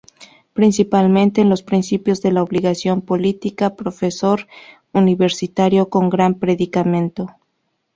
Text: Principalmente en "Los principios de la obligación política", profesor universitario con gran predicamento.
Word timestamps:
Principalmente 0.53 1.41
en 1.41 1.49
"Los 1.49 1.61
principios 1.61 2.23
de 2.23 2.31
la 2.31 2.41
obligación 2.41 3.01
política", 3.03 3.75
profesor 3.75 4.47
universitario 4.93 5.89
con 5.89 6.09
gran 6.09 6.39
predicamento. 6.39 7.27